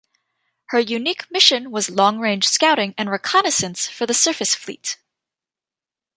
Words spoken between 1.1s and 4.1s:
mission was long-range scouting and reconnaissance for